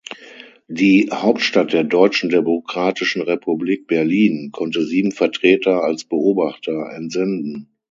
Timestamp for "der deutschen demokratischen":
1.73-3.21